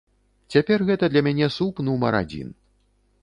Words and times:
Цяпер 0.53 0.83
гэта 0.87 1.09
для 1.11 1.21
мяне 1.27 1.49
суп 1.57 1.83
нумар 1.89 2.13
адзін. 2.23 2.47